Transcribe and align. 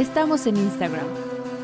Estamos 0.00 0.46
en 0.46 0.56
Instagram. 0.56 1.04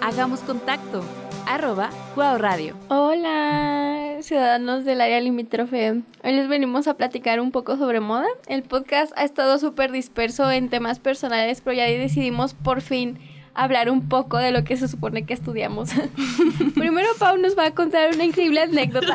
Hagamos 0.02 0.40
contacto. 0.40 1.04
Arroba 1.46 1.90
Guau 2.16 2.38
Radio. 2.38 2.74
Hola, 2.88 4.16
ciudadanos 4.20 4.84
del 4.84 5.00
área 5.00 5.20
limítrofe. 5.20 6.02
Hoy 6.24 6.32
les 6.32 6.48
venimos 6.48 6.88
a 6.88 6.94
platicar 6.94 7.38
un 7.38 7.52
poco 7.52 7.76
sobre 7.76 8.00
moda. 8.00 8.26
El 8.48 8.64
podcast 8.64 9.12
ha 9.16 9.22
estado 9.22 9.60
súper 9.60 9.92
disperso 9.92 10.50
en 10.50 10.68
temas 10.70 10.98
personales, 10.98 11.60
pero 11.60 11.76
ya 11.76 11.84
decidimos 11.84 12.54
por 12.54 12.80
fin 12.80 13.16
hablar 13.54 13.88
un 13.90 14.08
poco 14.08 14.38
de 14.38 14.50
lo 14.50 14.64
que 14.64 14.76
se 14.76 14.88
supone 14.88 15.24
que 15.24 15.32
estudiamos. 15.32 15.90
Primero 16.74 17.08
Pau 17.20 17.38
nos 17.38 17.56
va 17.56 17.66
a 17.66 17.74
contar 17.76 18.12
una 18.12 18.24
increíble 18.24 18.60
anécdota. 18.60 19.14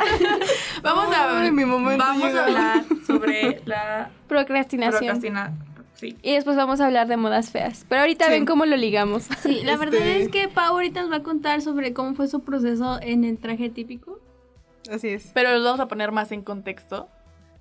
vamos 0.83 1.13
a, 1.13 1.41
Ay, 1.41 1.51
mi 1.51 1.65
momento 1.65 2.01
vamos 2.01 2.33
a 2.33 2.45
hablar 2.45 2.83
sobre 3.05 3.61
la 3.65 4.09
Procrastinación. 4.29 4.99
procrastina. 4.99 5.51
Sí. 6.01 6.17
Y 6.23 6.33
después 6.33 6.57
vamos 6.57 6.81
a 6.81 6.87
hablar 6.87 7.07
de 7.07 7.15
modas 7.15 7.51
feas. 7.51 7.85
Pero 7.87 8.01
ahorita 8.01 8.25
Sí. 8.25 8.31
ven 8.31 8.45
cómo 8.45 8.65
lo 8.65 8.75
ligamos. 8.75 9.23
Sí, 9.43 9.61
la 9.63 9.77
verdad 9.77 10.01
Este- 10.01 10.21
es 10.23 10.29
que 10.29 10.47
Pau 10.49 10.73
ahorita 10.73 11.01
nos 11.03 11.11
va 11.11 11.17
a 11.17 11.23
contar 11.23 11.61
sobre 11.61 11.93
cómo 11.93 12.15
fue 12.15 12.27
su 12.27 12.41
proceso 12.41 12.99
en 13.01 13.23
el 13.23 13.37
traje 13.37 13.69
típico. 13.69 14.19
Así 14.91 15.09
es. 15.09 15.29
Pero 15.33 15.53
los 15.53 15.63
vamos 15.63 15.79
a 15.79 15.87
poner 15.87 16.11
más 16.11 16.31
en 16.33 16.41
contexto. 16.41 17.07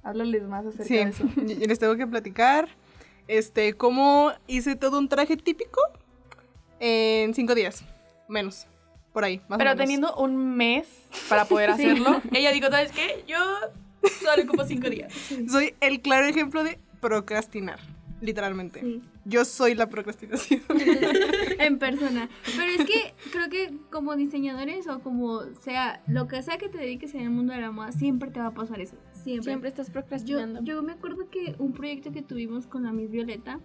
Háblales 0.02 0.42
más 0.45 0.64
acerca 0.64 0.84
Sí, 0.84 0.95
de 0.96 1.02
eso. 1.02 1.24
y 1.46 1.66
les 1.66 1.78
tengo 1.78 1.95
que 1.96 2.06
platicar 2.06 2.68
este, 3.28 3.74
cómo 3.74 4.32
hice 4.48 4.74
todo 4.74 4.98
un 4.98 5.09
traje 5.09 5.36
típico 5.36 5.80
en 6.80 7.34
cinco 7.34 7.54
días, 7.54 7.84
menos, 8.28 8.66
por 9.12 9.24
ahí, 9.24 9.38
más 9.48 9.56
o 9.56 9.59
Pero 9.59 9.70
menos. 9.70 9.76
teniendo 9.76 10.16
un 10.16 10.56
mes 10.56 10.88
para 11.28 11.45
poder 11.45 11.70
hacerlo, 11.70 12.22
ella 12.32 12.52
dijo, 12.52 12.68
¿sabes 12.70 12.90
qué? 12.92 13.22
Yo 13.28 13.36
solo 14.24 14.42
ocupo 14.45 14.64
cinco 14.64 14.88
días. 14.88 15.12
Soy 15.50 15.74
el 15.80 16.00
claro 16.00 16.26
ejemplo 16.26 16.64
de 16.64 16.78
procrastinar, 17.00 17.78
literalmente. 18.20 18.80
Sí. 18.80 19.01
Yo 19.24 19.45
soy 19.45 19.74
la 19.74 19.88
procrastinación. 19.88 20.62
en 21.59 21.79
persona. 21.79 22.29
Pero 22.56 22.70
es 22.70 22.84
que 22.84 23.15
creo 23.30 23.48
que 23.48 23.77
como 23.91 24.16
diseñadores 24.16 24.87
o 24.88 25.01
como 25.01 25.43
sea, 25.60 26.02
lo 26.07 26.27
que 26.29 26.43
sea 26.43 26.59
que 26.59 26.68
te 26.68 26.79
dediques 26.79 27.15
en 27.15 27.23
el 27.23 27.30
mundo 27.30 27.52
de 27.52 27.60
la 27.60 27.71
moda, 27.71 27.93
siempre 27.93 28.30
te 28.30 28.40
va 28.40 28.46
a 28.46 28.54
pasar 28.54 28.80
eso. 28.80 28.96
Siempre. 29.12 29.45
Siempre 29.45 29.68
estás 29.68 29.88
Yo, 29.88 29.93
procrastinando. 29.93 30.62
yo 30.62 30.82
me 30.82 30.93
acuerdo 30.93 31.29
que 31.30 31.54
un 31.59 31.73
proyecto 31.73 32.12
que 32.12 32.23
tuvimos 32.23 32.66
con 32.66 32.85
la 32.85 32.93
Miss 32.93 33.10
Violeta 33.10 33.60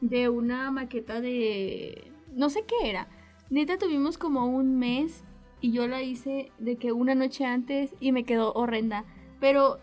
de 0.00 0.28
una 0.28 0.70
maqueta 0.70 1.20
de 1.20 2.12
no 2.34 2.50
sé 2.50 2.64
qué 2.66 2.90
era. 2.90 3.08
Neta 3.50 3.78
tuvimos 3.78 4.18
como 4.18 4.46
un 4.46 4.78
mes 4.78 5.24
y 5.60 5.72
yo 5.72 5.86
la 5.86 6.02
hice 6.02 6.50
de 6.58 6.76
que 6.76 6.92
una 6.92 7.14
noche 7.14 7.44
antes 7.44 7.94
y 8.00 8.12
me 8.12 8.24
quedó 8.24 8.52
horrenda. 8.54 9.04
Pero 9.40 9.78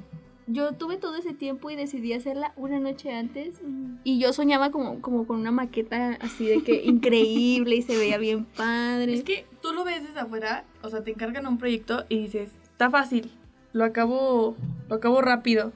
yo 0.52 0.73
tuve 0.73 0.97
todo 0.97 1.16
ese 1.16 1.33
tiempo 1.33 1.69
y 1.69 1.75
decidí 1.75 2.14
hacerla 2.14 2.53
una 2.55 2.80
noche 2.80 3.14
antes 3.14 3.61
y 4.03 4.19
yo 4.19 4.33
soñaba 4.33 4.72
como, 4.72 5.00
como 5.00 5.28
con 5.28 5.39
una 5.39 5.52
maqueta 5.52 6.17
así 6.22 6.47
de 6.47 6.64
que 6.64 6.83
increíble 6.83 7.75
y 7.75 7.81
se 7.83 7.95
veía 7.95 8.17
bien 8.17 8.45
padre. 8.45 9.14
Es 9.14 9.23
que 9.23 9.45
tú 9.61 9.73
lo 9.73 9.83
ves 9.83 10.03
desde 10.03 10.20
afuera, 10.20 10.66
o 10.81 10.89
sea, 10.89 11.03
te 11.03 11.11
encargan 11.11 11.45
un 11.45 11.59
proyecto 11.59 12.05
y 12.09 12.23
dices, 12.23 12.52
está 12.64 12.89
fácil, 12.89 13.31
lo 13.73 13.86
acabo, 13.86 14.58
lo 14.88 14.95
acabo 14.95 15.22
rápido. 15.22 15.72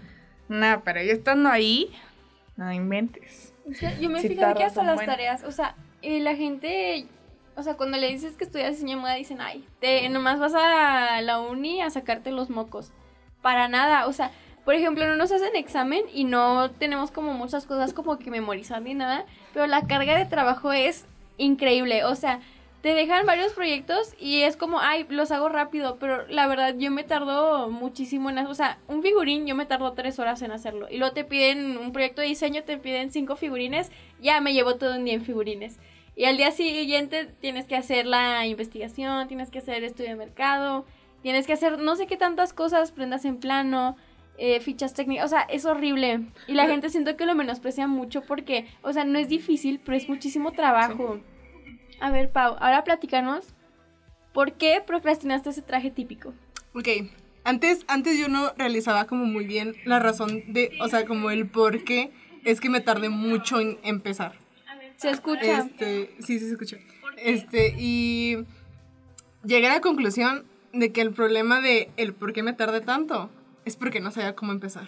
Nah, 0.49 0.79
pero 0.83 1.03
ya 1.03 1.13
estando 1.13 1.49
ahí, 1.49 1.91
no 2.57 2.71
inventes. 2.73 3.53
O 3.69 3.73
sea, 3.73 3.97
yo 3.99 4.09
me 4.09 4.21
Sí 4.21 4.29
fijado 4.29 4.55
que 4.55 4.63
hasta 4.63 4.83
las 4.83 5.05
tareas, 5.05 5.43
o 5.43 5.51
sea, 5.51 5.75
eh, 6.01 6.19
la 6.19 6.35
gente, 6.35 7.05
o 7.55 7.61
sea, 7.61 7.75
cuando 7.75 7.97
le 7.97 8.09
dices 8.09 8.35
que 8.37 8.43
estudias 8.43 8.71
diseño 8.71 8.95
de 8.95 9.01
moda, 9.01 9.13
dicen, 9.13 9.39
ay, 9.39 9.63
te, 9.79 10.09
nomás 10.09 10.39
vas 10.39 10.53
a 10.55 11.21
la 11.21 11.39
uni 11.39 11.81
a 11.81 11.91
sacarte 11.91 12.31
los 12.31 12.49
mocos. 12.49 12.91
Para 13.41 13.67
nada, 13.67 14.07
o 14.07 14.13
sea, 14.13 14.31
por 14.65 14.75
ejemplo, 14.75 15.05
no 15.07 15.15
nos 15.15 15.31
hacen 15.31 15.55
examen 15.55 16.05
y 16.13 16.23
no 16.23 16.71
tenemos 16.71 17.11
como 17.11 17.33
muchas 17.33 17.65
cosas 17.65 17.93
como 17.93 18.17
que 18.17 18.31
memorizar 18.31 18.81
ni 18.81 18.93
nada, 18.93 19.25
pero 19.53 19.67
la 19.67 19.85
carga 19.87 20.17
de 20.17 20.25
trabajo 20.25 20.71
es 20.71 21.05
increíble, 21.37 22.05
o 22.05 22.15
sea, 22.15 22.39
te 22.83 22.93
dejan 22.93 23.25
varios 23.25 23.53
proyectos 23.53 24.13
y 24.19 24.41
es 24.41 24.57
como, 24.57 24.79
ay, 24.81 25.05
los 25.07 25.31
hago 25.31 25.47
rápido, 25.47 25.95
pero 25.99 26.27
la 26.27 26.47
verdad 26.47 26.75
yo 26.77 26.91
me 26.91 27.05
tardo 27.05 27.69
muchísimo 27.69 28.29
en, 28.29 28.39
o 28.39 28.53
sea, 28.53 28.77
un 28.89 29.01
figurín 29.01 29.47
yo 29.47 29.55
me 29.55 29.65
tardo 29.65 29.93
tres 29.93 30.19
horas 30.19 30.41
en 30.41 30.51
hacerlo 30.51 30.87
y 30.89 30.97
luego 30.97 31.13
te 31.13 31.23
piden 31.23 31.77
un 31.77 31.93
proyecto 31.93 32.21
de 32.21 32.27
diseño, 32.27 32.63
te 32.63 32.77
piden 32.77 33.09
cinco 33.09 33.37
figurines, 33.37 33.89
ya 34.21 34.41
me 34.41 34.53
llevo 34.53 34.75
todo 34.75 34.95
un 34.97 35.05
día 35.05 35.13
en 35.13 35.23
figurines. 35.23 35.79
Y 36.15 36.25
al 36.25 36.35
día 36.35 36.51
siguiente 36.51 37.25
tienes 37.39 37.67
que 37.67 37.75
hacer 37.77 38.05
la 38.05 38.45
investigación, 38.45 39.27
tienes 39.29 39.49
que 39.49 39.59
hacer 39.59 39.83
estudio 39.85 40.09
de 40.09 40.15
mercado, 40.15 40.85
tienes 41.21 41.47
que 41.47 41.53
hacer 41.53 41.79
no 41.79 41.95
sé 41.95 42.05
qué 42.05 42.17
tantas 42.17 42.51
cosas, 42.51 42.91
prendas 42.91 43.23
en 43.23 43.37
plano, 43.37 43.95
eh, 44.37 44.59
fichas 44.59 44.93
técnicas, 44.93 45.25
o 45.25 45.29
sea, 45.29 45.41
es 45.41 45.65
horrible. 45.65 46.25
Y 46.47 46.53
la 46.53 46.67
gente 46.67 46.89
siento 46.89 47.15
que 47.15 47.25
lo 47.25 47.35
menosprecia 47.35 47.87
mucho 47.87 48.21
porque, 48.21 48.67
o 48.81 48.93
sea, 48.93 49.05
no 49.05 49.19
es 49.19 49.29
difícil, 49.29 49.79
pero 49.83 49.97
es 49.97 50.09
muchísimo 50.09 50.51
trabajo. 50.51 51.19
A 51.99 52.11
ver, 52.11 52.31
Pau, 52.31 52.55
ahora 52.59 52.83
platícanos, 52.83 53.53
¿por 54.33 54.53
qué 54.53 54.81
procrastinaste 54.85 55.49
ese 55.49 55.61
traje 55.61 55.91
típico? 55.91 56.33
ok, 56.75 56.87
antes, 57.43 57.85
antes 57.87 58.17
yo 58.17 58.27
no 58.27 58.53
realizaba 58.57 59.05
como 59.05 59.25
muy 59.25 59.45
bien 59.45 59.75
la 59.85 59.99
razón 59.99 60.43
de, 60.47 60.71
o 60.81 60.87
sea, 60.87 61.05
como 61.05 61.29
el 61.29 61.47
por 61.47 61.83
qué 61.83 62.11
es 62.43 62.59
que 62.59 62.69
me 62.69 62.81
tardé 62.81 63.09
mucho 63.09 63.59
en 63.59 63.77
empezar. 63.83 64.33
Se 64.97 65.09
escucha. 65.09 65.59
Este, 65.59 66.15
sí, 66.19 66.39
sí 66.39 66.47
se 66.47 66.51
escucha. 66.53 66.77
Este, 67.17 67.75
y 67.77 68.45
llegué 69.43 69.67
a 69.67 69.73
la 69.73 69.81
conclusión 69.81 70.45
de 70.71 70.91
que 70.91 71.01
el 71.01 71.11
problema 71.11 71.61
de 71.61 71.91
el 71.97 72.13
por 72.13 72.33
qué 72.33 72.41
me 72.41 72.53
tardé 72.53 72.81
tanto 72.81 73.29
es 73.65 73.75
porque 73.75 73.99
no 73.99 74.11
sabía 74.11 74.35
cómo 74.35 74.51
empezar. 74.51 74.87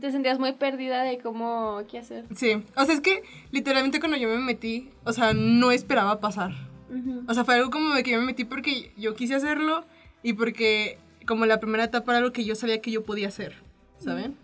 Te 0.00 0.12
sentías 0.12 0.38
muy 0.38 0.52
perdida 0.52 1.02
de 1.02 1.18
cómo, 1.18 1.82
qué 1.90 1.98
hacer. 1.98 2.26
Sí, 2.34 2.62
o 2.76 2.84
sea, 2.84 2.94
es 2.94 3.00
que 3.00 3.22
literalmente 3.50 3.98
cuando 3.98 4.16
yo 4.16 4.28
me 4.28 4.38
metí, 4.38 4.90
o 5.04 5.12
sea, 5.12 5.32
no 5.32 5.72
esperaba 5.72 6.20
pasar. 6.20 6.52
Ujú. 6.90 7.24
O 7.26 7.34
sea, 7.34 7.44
fue 7.44 7.54
algo 7.54 7.70
como 7.70 7.94
de 7.94 8.02
que 8.02 8.12
yo 8.12 8.20
me 8.20 8.26
metí 8.26 8.44
porque 8.44 8.92
yo 8.96 9.14
quise 9.14 9.34
hacerlo 9.34 9.84
y 10.22 10.34
porque 10.34 10.98
como 11.26 11.46
la 11.46 11.60
primera 11.60 11.84
etapa 11.84 12.12
era 12.12 12.18
algo 12.18 12.32
que 12.32 12.44
yo 12.44 12.54
sabía 12.54 12.80
que 12.80 12.90
yo 12.90 13.04
podía 13.04 13.28
hacer, 13.28 13.54
¿saben? 13.98 14.36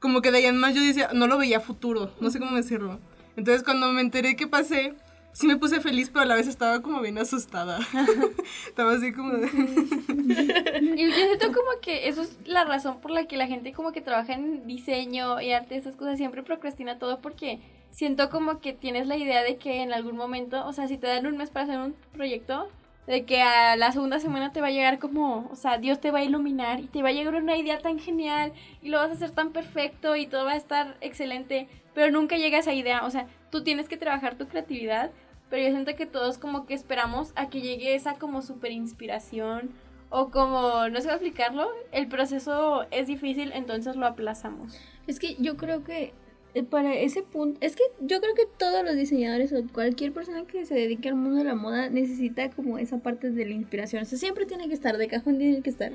Como 0.00 0.20
que 0.20 0.30
de 0.30 0.38
ahí 0.38 0.46
en 0.46 0.58
más 0.58 0.74
yo 0.74 0.82
decía, 0.82 1.10
no 1.12 1.26
lo 1.26 1.38
veía 1.38 1.60
futuro, 1.60 2.12
no 2.20 2.30
sé 2.30 2.38
cómo 2.38 2.56
decirlo. 2.56 3.00
Entonces 3.36 3.62
cuando 3.62 3.92
me 3.92 4.00
enteré 4.00 4.36
que 4.36 4.46
pasé, 4.46 4.94
sí 5.38 5.46
me 5.46 5.56
puse 5.56 5.80
feliz, 5.80 6.10
pero 6.10 6.22
a 6.22 6.26
la 6.26 6.34
vez 6.34 6.48
estaba 6.48 6.82
como 6.82 7.00
bien 7.00 7.16
asustada. 7.16 7.78
estaba 8.66 8.92
así 8.92 9.12
como 9.12 9.34
de... 9.34 9.46
Y 9.46 11.06
yo 11.06 11.14
siento 11.14 11.46
como 11.48 11.80
que 11.80 12.08
eso 12.08 12.22
es 12.22 12.36
la 12.44 12.64
razón 12.64 13.00
por 13.00 13.12
la 13.12 13.26
que 13.26 13.36
la 13.36 13.46
gente 13.46 13.72
como 13.72 13.92
que 13.92 14.00
trabaja 14.00 14.32
en 14.32 14.66
diseño 14.66 15.40
y 15.40 15.52
arte, 15.52 15.76
esas 15.76 15.94
cosas, 15.94 16.18
siempre 16.18 16.42
procrastina 16.42 16.98
todo 16.98 17.20
porque 17.20 17.60
siento 17.92 18.30
como 18.30 18.60
que 18.60 18.72
tienes 18.72 19.06
la 19.06 19.16
idea 19.16 19.44
de 19.44 19.58
que 19.58 19.82
en 19.82 19.92
algún 19.92 20.16
momento, 20.16 20.66
o 20.66 20.72
sea, 20.72 20.88
si 20.88 20.98
te 20.98 21.06
dan 21.06 21.24
un 21.24 21.36
mes 21.36 21.50
para 21.50 21.66
hacer 21.66 21.78
un 21.78 21.94
proyecto, 22.12 22.68
de 23.06 23.24
que 23.24 23.40
a 23.40 23.76
la 23.76 23.92
segunda 23.92 24.18
semana 24.18 24.52
te 24.52 24.60
va 24.60 24.66
a 24.66 24.72
llegar 24.72 24.98
como, 24.98 25.48
o 25.52 25.56
sea, 25.56 25.78
Dios 25.78 26.00
te 26.00 26.10
va 26.10 26.18
a 26.18 26.24
iluminar 26.24 26.80
y 26.80 26.88
te 26.88 27.02
va 27.02 27.10
a 27.10 27.12
llegar 27.12 27.36
una 27.36 27.56
idea 27.56 27.78
tan 27.78 28.00
genial 28.00 28.52
y 28.82 28.88
lo 28.88 28.98
vas 28.98 29.10
a 29.10 29.14
hacer 29.14 29.30
tan 29.30 29.52
perfecto 29.52 30.16
y 30.16 30.26
todo 30.26 30.44
va 30.44 30.52
a 30.52 30.56
estar 30.56 30.96
excelente, 31.00 31.68
pero 31.94 32.10
nunca 32.10 32.36
llega 32.36 32.58
esa 32.58 32.74
idea, 32.74 33.06
o 33.06 33.10
sea, 33.10 33.28
tú 33.50 33.62
tienes 33.62 33.88
que 33.88 33.96
trabajar 33.96 34.36
tu 34.36 34.48
creatividad, 34.48 35.10
pero 35.50 35.62
yo 35.62 35.70
siento 35.70 35.94
que 35.94 36.06
todos 36.06 36.38
como 36.38 36.66
que 36.66 36.74
esperamos 36.74 37.32
a 37.36 37.48
que 37.48 37.60
llegue 37.60 37.94
esa 37.94 38.14
como 38.14 38.42
super 38.42 38.72
inspiración 38.72 39.70
o 40.10 40.30
como, 40.30 40.88
no 40.88 41.00
sé 41.00 41.04
cómo 41.04 41.14
explicarlo, 41.14 41.68
el 41.92 42.08
proceso 42.08 42.86
es 42.90 43.06
difícil, 43.06 43.52
entonces 43.54 43.96
lo 43.96 44.06
aplazamos. 44.06 44.78
Es 45.06 45.18
que 45.18 45.36
yo 45.38 45.56
creo 45.56 45.84
que 45.84 46.12
eh, 46.54 46.62
para 46.62 46.94
ese 46.94 47.22
punto, 47.22 47.58
es 47.60 47.76
que 47.76 47.82
yo 48.00 48.20
creo 48.20 48.34
que 48.34 48.46
todos 48.58 48.84
los 48.84 48.96
diseñadores 48.96 49.52
o 49.52 49.62
cualquier 49.72 50.12
persona 50.12 50.44
que 50.46 50.64
se 50.64 50.74
dedique 50.74 51.08
al 51.08 51.14
mundo 51.14 51.38
de 51.38 51.44
la 51.44 51.54
moda 51.54 51.90
necesita 51.90 52.50
como 52.50 52.78
esa 52.78 52.98
parte 52.98 53.30
de 53.30 53.44
la 53.44 53.52
inspiración. 53.52 54.02
O 54.02 54.06
sea, 54.06 54.18
siempre 54.18 54.46
tiene 54.46 54.66
que 54.68 54.74
estar, 54.74 54.96
de 54.96 55.08
cajón 55.08 55.38
tiene 55.38 55.60
que 55.60 55.70
estar. 55.70 55.92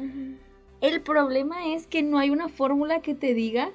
El 0.82 1.02
problema 1.02 1.74
es 1.74 1.88
que 1.88 2.04
no 2.04 2.20
hay 2.20 2.30
una 2.30 2.50
fórmula 2.50 3.02
que 3.02 3.16
te 3.16 3.34
diga, 3.34 3.72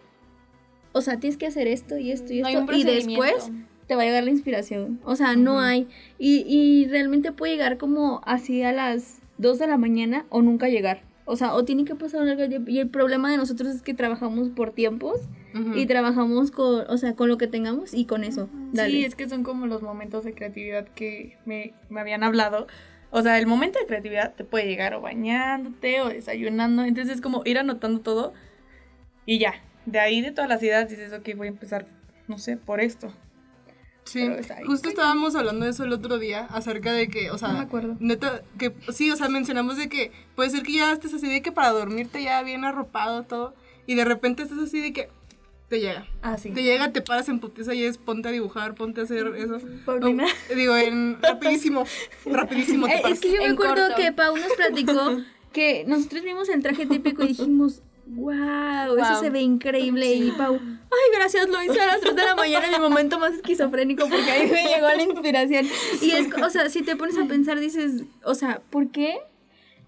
o 0.93 1.01
sea, 1.01 1.19
tienes 1.19 1.37
que 1.37 1.47
hacer 1.47 1.67
esto 1.67 1.99
y 1.99 2.13
esto 2.13 2.33
y 2.33 2.43
No 2.43 2.49
esto, 2.49 2.73
y 2.73 2.85
después 2.85 3.51
te 3.89 3.97
va 3.97 4.03
a 4.03 4.05
llegar 4.05 4.23
la 4.23 4.31
inspiración. 4.31 5.01
O 5.05 5.17
sea, 5.17 5.35
no 5.35 5.59
hay. 5.59 5.89
Y, 6.19 6.45
y 6.47 6.87
realmente 6.87 7.33
puede 7.33 7.53
llegar 7.55 7.79
como 7.79 8.21
así 8.25 8.63
a 8.63 8.71
las 8.71 9.21
2 9.39 9.59
de 9.59 9.67
la 9.67 9.79
mañana 9.79 10.27
o 10.29 10.43
nunca 10.43 10.69
llegar. 10.69 11.03
O 11.25 11.37
sea, 11.37 11.55
o 11.55 11.65
tiene 11.65 11.85
que 11.85 11.95
pasar 11.95 12.37
tiempo. 12.49 12.71
Y 12.71 12.79
el 12.79 12.89
problema 12.89 13.31
de 13.31 13.37
nosotros 13.39 13.75
es 13.75 13.83
que 13.83 13.95
trabajamos 13.95 14.51
por 14.51 14.73
tiempos 14.73 15.21
Ujú. 15.55 15.75
y 15.77 15.87
trabajamos 15.87 16.51
con, 16.51 16.87
o 16.89 16.97
sea, 16.99 17.15
con 17.17 17.29
lo 17.29 17.39
que 17.39 17.47
tengamos 17.47 17.93
y 17.93 18.05
con 18.05 18.25
eso. 18.25 18.49
Dale. 18.73 18.91
Sí, 18.91 19.05
es 19.05 19.15
que 19.15 19.29
son 19.29 19.43
como 19.43 19.67
los 19.67 19.83
momentos 19.83 20.25
de 20.25 20.35
creatividad 20.35 20.87
que 20.89 21.37
me, 21.45 21.73
me 21.89 22.01
habían 22.01 22.23
hablado. 22.23 22.67
O 23.11 23.23
sea, 23.23 23.39
el 23.39 23.47
momento 23.47 23.79
de 23.79 23.87
creatividad 23.87 24.35
te 24.35 24.45
puede 24.45 24.67
llegar 24.67 24.95
o 24.95 25.01
bañándote 25.01 26.03
o 26.03 26.09
desayunando. 26.09 26.85
Entonces 26.85 27.17
es 27.17 27.21
como 27.21 27.43
ir 27.47 27.59
anotando 27.59 28.01
todo 28.01 28.33
y 29.25 29.39
ya. 29.39 29.55
De 29.87 29.99
ahí 29.99 30.21
de 30.21 30.33
todas 30.33 30.51
las 30.51 30.63
ideas 30.63 30.89
dices, 30.91 31.13
ok, 31.13 31.31
voy 31.37 31.47
a 31.47 31.51
empezar, 31.51 31.87
no 32.27 32.39
sé, 32.39 32.59
por 32.59 32.81
esto. 32.81 33.13
Sí, 34.09 34.27
justo 34.67 34.89
estábamos 34.89 35.35
hablando 35.37 35.65
de 35.67 35.73
eso 35.73 35.85
el 35.85 35.93
otro 35.93 36.19
día, 36.19 36.47
acerca 36.47 36.93
de 36.93 37.09
que, 37.09 37.31
o 37.31 37.37
sea, 37.39 37.49
No 37.49 37.55
me 37.59 37.61
acuerdo. 37.65 37.97
neta, 38.01 38.43
que 38.59 38.73
sí, 38.93 39.11
o 39.11 39.17
sea, 39.17 39.29
mencionamos 39.29 39.77
de 39.77 39.89
que 39.89 40.13
puede 40.35 40.49
ser 40.51 40.63
que 40.63 40.73
ya 40.73 40.93
estés 40.93 41.13
así 41.15 41.29
de 41.29 41.43
que 41.43 41.53
para 41.53 41.71
dormirte 41.71 42.23
ya 42.23 42.43
bien 42.43 42.65
arropado 42.65 43.25
todo, 43.25 43.55
y 43.87 43.95
de 43.97 44.05
repente 44.05 44.43
estás 44.43 44.59
así 44.59 44.81
de 44.81 44.93
que, 44.93 45.09
te 45.69 45.81
llega. 45.81 46.07
Ah, 46.23 46.39
sí. 46.39 46.51
Te 46.51 46.63
llega, 46.63 46.93
te 46.93 47.03
paras 47.03 47.29
en 47.29 47.41
putiza 47.41 47.75
y 47.75 47.85
es 47.85 47.99
ponte 47.99 48.29
a 48.29 48.33
dibujar, 48.33 48.75
ponte 48.75 49.03
a 49.03 49.05
hacer 49.05 49.27
eso. 49.37 49.61
Paulina. 49.85 50.25
No, 50.49 50.55
digo, 50.57 50.75
en 50.77 51.21
rapidísimo, 51.21 51.85
rapidísimo 52.25 52.87
te 52.87 52.95
Eh, 52.95 53.01
paras. 53.03 53.19
es 53.19 53.21
que 53.21 53.33
yo 53.33 53.39
me 53.41 53.45
En 53.49 53.53
acuerdo 53.53 53.75
corto. 53.89 53.97
que 54.01 54.13
Pau 54.13 54.35
nos 54.35 54.53
platicó 54.55 55.19
que 55.53 55.85
nosotros 55.87 56.23
vimos 56.25 56.49
el 56.49 56.63
traje 56.63 56.87
típico 56.87 57.23
y 57.23 57.29
dijimos, 57.29 57.83
wow, 58.15 58.97
eso 58.97 59.21
se 59.21 59.31
ve 59.31 59.41
increíble. 59.41 60.13
Y 60.15 60.31
Pau, 60.33 60.55
ay, 60.57 61.17
gracias, 61.17 61.49
lo 61.49 61.63
hice 61.63 61.81
a 61.81 61.87
las 61.87 62.01
3 62.01 62.15
de 62.15 62.25
la 62.25 62.35
mañana, 62.35 62.67
mi 62.71 62.79
momento 62.79 63.19
más 63.19 63.35
esquizofrénico, 63.35 64.09
porque 64.09 64.31
ahí 64.31 64.51
me 64.51 64.65
llegó 64.65 64.89
la 64.89 65.03
inspiración. 65.03 65.67
Y 66.03 66.11
es, 66.13 66.29
o 66.43 66.51
sea, 66.51 66.69
si 66.69 66.83
te 66.83 66.97
pones 66.97 67.19
a 67.19 67.25
pensar, 67.27 67.61
dices, 67.61 68.05
o 68.25 68.35
sea, 68.35 68.63
¿por 68.71 68.91
qué? 68.91 69.19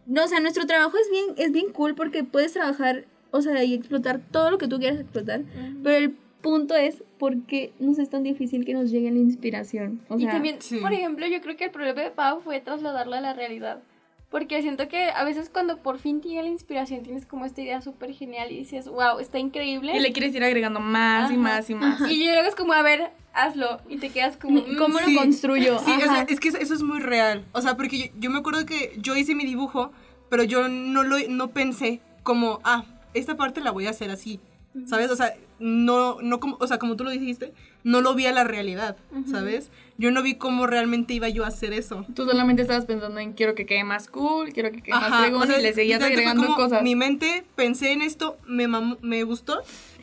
No, 0.07 0.25
o 0.25 0.29
sea, 0.29 0.41
nuestro 0.41 0.67
trabajo 0.67 0.97
es 0.97 1.11
bien, 1.11 1.27
es 1.37 1.53
bien 1.53 1.73
cool 1.73 1.95
porque 1.95 2.25
puedes 2.25 2.53
trabajar, 2.53 3.05
o 3.31 3.43
sea, 3.43 3.63
y 3.65 3.75
explotar 3.75 4.21
todo 4.31 4.51
lo 4.51 4.59
que 4.59 4.69
tú 4.69 4.79
quieras 4.79 5.01
explotar, 5.01 5.43
pero 5.83 5.97
el 5.97 6.17
punto 6.41 6.75
es 6.75 7.03
por 7.19 7.43
qué 7.45 7.73
nos 7.79 7.99
es 7.99 8.09
tan 8.11 8.23
difícil 8.23 8.65
que 8.65 8.75
nos 8.75 8.91
llegue 8.91 9.11
la 9.11 9.19
inspiración. 9.19 10.01
O 10.09 10.17
y 10.17 10.23
sea, 10.23 10.33
también, 10.33 10.57
sí. 10.61 10.79
por 10.79 10.93
ejemplo, 10.93 11.27
yo 11.27 11.41
creo 11.41 11.57
que 11.57 11.65
el 11.65 11.71
problema 11.71 12.01
de 12.01 12.11
Pau 12.11 12.41
fue 12.41 12.61
trasladarla 12.61 13.19
a 13.19 13.21
la 13.21 13.35
realidad. 13.35 13.83
Porque 14.31 14.63
siento 14.63 14.87
que 14.89 15.11
a 15.11 15.25
veces 15.25 15.51
cuando 15.53 15.79
por 15.79 15.99
fin 15.99 16.21
llega 16.23 16.43
la 16.43 16.49
inspiración 16.49 17.03
tienes 17.03 17.27
como 17.27 17.45
esta 17.45 17.63
idea 17.63 17.81
súper 17.81 18.13
genial 18.15 18.53
y 18.53 18.59
dices, 18.59 18.87
wow, 18.89 19.19
está 19.19 19.41
increíble. 19.41 19.97
Y 19.97 19.99
le 20.01 20.13
quieres 20.13 20.33
ir 20.35 20.45
agregando 20.45 20.79
más 20.79 21.33
y 21.33 21.37
más 21.37 21.69
y 21.69 21.75
más. 21.75 22.01
Y 22.09 22.25
luego 22.27 22.49
es 22.49 22.55
como, 22.55 22.73
a 22.73 22.83
ver, 22.83 23.11
hazlo. 23.35 23.81
Y 23.89 23.97
te 23.97 24.11
quedas 24.11 24.37
como, 24.37 24.61
mm, 24.67 24.77
¿Cómo 24.79 24.99
Sí. 25.01 25.15
lo 25.15 25.21
construyo? 25.23 25.79
Sí, 25.81 25.93
o 25.93 26.01
sea, 26.01 26.23
es 26.29 26.39
que 26.39 26.49
eso, 26.49 26.59
eso 26.59 26.75
es 26.75 26.83
muy 26.83 27.01
real. 27.01 27.45
O 27.53 27.61
sea, 27.61 27.77
porque 27.77 27.99
yo, 27.99 28.05
yo 28.21 28.31
me 28.31 28.39
acuerdo 28.39 28.65
que 28.67 28.95
yo 28.99 29.17
hice 29.17 29.35
mi 29.35 29.45
dibujo, 29.45 29.91
pero 30.29 30.45
yo 30.45 30.69
no 30.69 31.03
lo 31.03 31.17
no 31.29 31.49
pensé 31.51 32.01
como, 32.23 32.61
ah, 32.63 32.85
esta 33.15 33.37
parte 33.37 33.61
la 33.61 33.73
voy 33.73 33.87
a 33.87 33.91
hacer 33.91 34.11
así. 34.13 34.39
¿Sabes? 34.87 35.11
O 35.11 35.17
sea, 35.17 35.35
no, 35.59 36.23
no 36.23 36.39
como, 36.39 36.57
o 36.61 36.67
sea, 36.69 36.79
como 36.79 36.95
tú 36.95 37.03
lo 37.03 37.11
dijiste, 37.11 37.53
no 37.85 38.01
lo 38.01 38.15
vi 38.15 38.27
a 38.27 38.33
la 38.33 38.45
realidad, 38.45 38.97
¿sabes? 39.31 39.71
Yo 39.99 40.11
no 40.11 40.23
vi 40.23 40.37
cómo 40.37 40.67
realmente 40.67 41.13
iba 41.13 41.29
yo 41.29 41.45
a 41.45 41.49
hacer 41.49 41.73
eso. 41.73 42.07
Tú 42.15 42.25
solamente 42.25 42.63
estabas 42.63 42.87
pensando 42.87 43.21
en 43.21 43.35
quiero 43.35 43.55
que 43.55 43.67
quede 43.67 43.85
más 43.85 44.09
cool, 44.09 44.53
quiero 44.53 44.71
que 44.71 44.81
quede 44.83 44.95
más 44.95 45.21
fregón 45.21 45.43
o 45.43 45.47
sea, 45.47 45.59
y 45.59 45.63
le 45.63 45.75
seguías 45.75 46.03
agregando 46.03 46.43
como 46.43 46.57
cosas. 46.57 46.83
Mi 46.83 46.97
mente, 46.97 47.45
pensé 47.55 47.93
en 47.93 48.01
esto, 48.03 48.39
me, 48.47 48.67
me 48.67 49.23
gustó. 49.25 49.63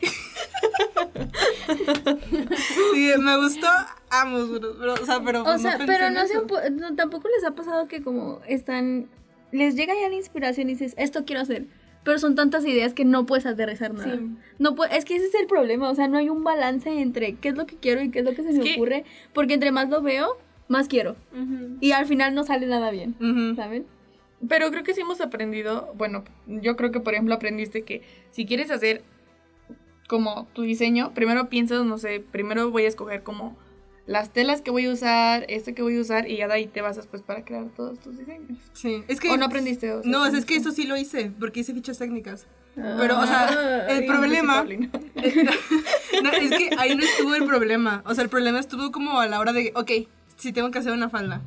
sí, 2.94 3.10
me 3.18 3.36
gustó, 3.38 3.66
amo, 4.10 4.46
pero, 4.78 4.94
o 4.94 5.04
sea, 5.04 5.20
pero 5.24 5.40
O 5.42 5.44
pues, 5.44 5.62
sea, 5.62 5.78
pero 5.84 6.10
no, 6.10 6.26
se 6.26 6.70
no, 6.70 6.94
tampoco 6.94 7.28
les 7.28 7.44
ha 7.44 7.54
pasado 7.54 7.88
que 7.88 8.02
como 8.02 8.40
están, 8.46 9.08
les 9.52 9.74
llega 9.74 9.94
ya 10.00 10.08
la 10.08 10.14
inspiración 10.14 10.68
y 10.68 10.74
dices, 10.74 10.94
esto 10.96 11.24
quiero 11.24 11.42
hacer, 11.42 11.66
pero 12.08 12.18
son 12.18 12.34
tantas 12.34 12.64
ideas 12.64 12.94
que 12.94 13.04
no 13.04 13.26
puedes 13.26 13.44
aterrizar 13.44 13.92
nada. 13.92 14.16
Sí. 14.16 14.30
No 14.58 14.74
es 14.90 15.04
que 15.04 15.16
ese 15.16 15.26
es 15.26 15.34
el 15.34 15.46
problema, 15.46 15.90
o 15.90 15.94
sea, 15.94 16.08
no 16.08 16.16
hay 16.16 16.30
un 16.30 16.42
balance 16.42 16.88
entre 17.02 17.34
qué 17.34 17.50
es 17.50 17.54
lo 17.54 17.66
que 17.66 17.76
quiero 17.76 18.00
y 18.00 18.10
qué 18.10 18.20
es 18.20 18.24
lo 18.24 18.30
que 18.30 18.42
se 18.42 18.50
me 18.54 18.60
que- 18.60 18.76
ocurre, 18.76 19.04
porque 19.34 19.52
entre 19.52 19.72
más 19.72 19.90
lo 19.90 20.00
veo, 20.00 20.38
más 20.68 20.88
quiero. 20.88 21.16
Y 21.82 21.92
al 21.92 22.06
final 22.06 22.34
no 22.34 22.44
sale 22.44 22.66
nada 22.66 22.90
bien. 22.90 23.14
¿saben? 23.56 23.84
Pero 24.48 24.70
creo 24.70 24.84
que 24.84 24.94
sí 24.94 25.02
hemos 25.02 25.20
aprendido, 25.20 25.92
bueno, 25.98 26.24
yo 26.46 26.76
creo 26.76 26.92
que 26.92 27.00
por 27.00 27.12
ejemplo 27.12 27.34
aprendiste 27.34 27.82
que 27.82 28.00
si 28.30 28.46
quieres 28.46 28.70
hacer 28.70 29.02
como 30.08 30.46
tu 30.54 30.62
diseño, 30.62 31.12
primero 31.12 31.50
piensas, 31.50 31.84
no 31.84 31.98
sé, 31.98 32.24
primero 32.32 32.70
voy 32.70 32.84
a 32.84 32.88
escoger 32.88 33.22
como 33.22 33.54
las 34.08 34.32
telas 34.32 34.62
que 34.62 34.70
voy 34.70 34.86
a 34.86 34.90
usar, 34.90 35.44
este 35.48 35.74
que 35.74 35.82
voy 35.82 35.98
a 35.98 36.00
usar 36.00 36.30
y 36.30 36.38
ya 36.38 36.48
de 36.48 36.54
ahí 36.54 36.66
te 36.66 36.80
basas 36.80 37.06
pues 37.06 37.20
para 37.20 37.44
crear 37.44 37.66
todos 37.76 38.00
tus 38.00 38.16
diseños. 38.16 38.58
Sí, 38.72 39.04
es 39.06 39.20
que... 39.20 39.28
¿O 39.28 39.36
no 39.36 39.44
aprendiste? 39.44 39.92
O 39.92 40.02
sea, 40.02 40.10
No, 40.10 40.24
es, 40.24 40.46
que 40.46 40.56
eso 40.56 40.72
sí 40.72 40.86
lo 40.86 40.96
hice, 40.96 41.30
porque 41.38 41.60
hice 41.60 41.74
fichas 41.74 41.98
técnicas. 41.98 42.46
Pero, 42.74 43.20
o 43.20 43.26
sea, 43.26 43.86
Ay, 43.86 43.98
el 43.98 44.06
problema... 44.06 44.64
No, 46.22 46.32
es 46.32 46.50
que 46.50 46.70
ahí 46.78 46.96
no 46.96 47.02
estuvo 47.02 47.34
el 47.34 47.44
problema. 47.44 48.02
O 48.06 48.14
sea, 48.14 48.24
el 48.24 48.30
problema 48.30 48.58
estuvo 48.58 48.90
como 48.90 49.20
a 49.20 49.26
la 49.26 49.38
hora 49.40 49.52
de, 49.52 49.72
ok, 49.74 49.90
si 50.36 50.52
tengo 50.52 50.70
que 50.70 50.78
hacer 50.78 50.92
una 50.92 51.10
falda, 51.10 51.42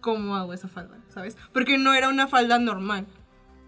¿cómo 0.00 0.36
hago 0.36 0.54
esa 0.54 0.68
falda? 0.68 0.96
¿Sabes? 1.08 1.36
Porque 1.52 1.76
no 1.76 1.92
era 1.92 2.08
una 2.08 2.28
falda 2.28 2.60
normal. 2.60 3.04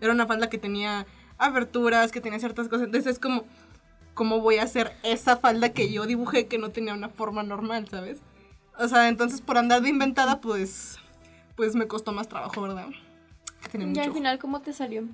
Era 0.00 0.12
una 0.12 0.26
falda 0.26 0.48
que 0.48 0.58
tenía 0.58 1.06
aberturas, 1.38 2.12
que 2.12 2.20
tenía 2.20 2.38
ciertas 2.38 2.68
cosas. 2.68 2.86
Entonces 2.86 3.14
es 3.14 3.18
como, 3.18 3.46
¿cómo 4.14 4.40
voy 4.40 4.56
a 4.56 4.62
hacer 4.64 4.92
esa 5.02 5.36
falda 5.36 5.70
que 5.70 5.92
yo 5.92 6.06
dibujé 6.06 6.46
que 6.46 6.58
no 6.58 6.70
tenía 6.70 6.94
una 6.94 7.08
forma 7.08 7.42
normal, 7.42 7.88
¿sabes? 7.88 8.18
O 8.78 8.88
sea, 8.88 9.08
entonces 9.08 9.40
por 9.40 9.58
andar 9.58 9.82
de 9.82 9.88
inventada, 9.90 10.40
pues, 10.40 10.98
pues 11.56 11.74
me 11.74 11.86
costó 11.86 12.12
más 12.12 12.28
trabajo, 12.28 12.60
¿verdad? 12.62 12.86
Tenía 13.70 13.86
mucho 13.86 14.02
al 14.02 14.12
final, 14.12 14.38
¿cómo 14.38 14.60
te 14.60 14.72
salió? 14.72 15.04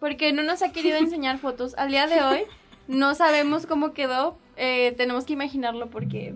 Porque 0.00 0.32
no 0.32 0.42
nos 0.42 0.62
ha 0.62 0.72
querido 0.72 0.96
enseñar 0.98 1.38
fotos. 1.38 1.74
Al 1.76 1.90
día 1.90 2.06
de 2.06 2.22
hoy 2.22 2.40
no 2.88 3.14
sabemos 3.14 3.66
cómo 3.66 3.92
quedó. 3.92 4.38
eh, 4.56 4.92
tenemos 4.98 5.24
que 5.24 5.32
imaginarlo 5.32 5.88
porque 5.88 6.34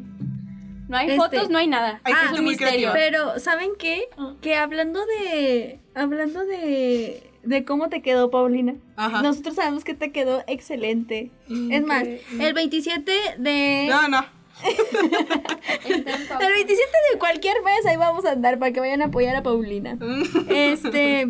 no 0.88 0.96
hay 0.96 1.08
Este. 1.08 1.18
fotos, 1.18 1.50
no 1.50 1.58
hay 1.58 1.66
nada. 1.66 2.00
Hay 2.04 2.14
Ah, 2.16 2.32
un 2.32 2.44
misterio. 2.44 2.90
Pero, 2.94 3.38
¿saben 3.40 3.72
qué? 3.78 4.08
Que 4.40 4.54
hablando 4.56 5.00
de. 5.04 5.80
Hablando 5.94 6.46
de. 6.46 7.30
De 7.46 7.64
cómo 7.64 7.88
te 7.88 8.02
quedó, 8.02 8.31
Paulina. 8.31 8.75
Ajá. 8.96 9.22
Nosotros 9.22 9.54
sabemos 9.54 9.84
que 9.84 9.94
te 9.94 10.12
quedó 10.12 10.43
excelente. 10.46 11.31
Es 11.70 11.84
más, 11.84 12.04
el 12.04 12.54
27 12.54 13.12
de. 13.38 13.87
No, 13.88 14.08
no. 14.08 14.25
El 15.84 16.04
27 16.04 16.90
de 17.12 17.19
cualquier 17.19 17.56
mes 17.62 17.84
ahí 17.87 17.96
vamos 17.96 18.25
a 18.25 18.32
andar 18.32 18.58
para 18.58 18.72
que 18.72 18.81
vayan 18.81 19.02
a 19.02 19.06
apoyar 19.06 19.37
a 19.37 19.43
Paulina. 19.43 19.98
Este. 20.48 21.28